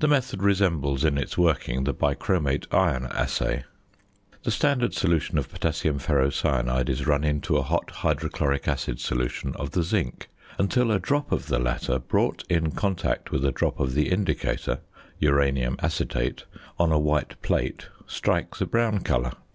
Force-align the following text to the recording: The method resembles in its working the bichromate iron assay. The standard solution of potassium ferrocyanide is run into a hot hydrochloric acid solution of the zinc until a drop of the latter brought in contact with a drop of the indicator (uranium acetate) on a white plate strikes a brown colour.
The 0.00 0.08
method 0.08 0.42
resembles 0.42 1.04
in 1.04 1.18
its 1.18 1.36
working 1.36 1.84
the 1.84 1.92
bichromate 1.92 2.66
iron 2.72 3.04
assay. 3.10 3.64
The 4.44 4.50
standard 4.50 4.94
solution 4.94 5.36
of 5.36 5.50
potassium 5.52 5.98
ferrocyanide 5.98 6.88
is 6.88 7.06
run 7.06 7.22
into 7.22 7.58
a 7.58 7.62
hot 7.62 7.90
hydrochloric 7.90 8.66
acid 8.66 8.98
solution 8.98 9.54
of 9.56 9.72
the 9.72 9.82
zinc 9.82 10.28
until 10.56 10.90
a 10.90 10.98
drop 10.98 11.30
of 11.32 11.48
the 11.48 11.58
latter 11.58 11.98
brought 11.98 12.44
in 12.48 12.70
contact 12.70 13.30
with 13.30 13.44
a 13.44 13.52
drop 13.52 13.78
of 13.78 13.92
the 13.92 14.08
indicator 14.08 14.80
(uranium 15.20 15.76
acetate) 15.80 16.46
on 16.78 16.90
a 16.90 16.98
white 16.98 17.38
plate 17.42 17.88
strikes 18.06 18.62
a 18.62 18.66
brown 18.66 19.00
colour. 19.00 19.32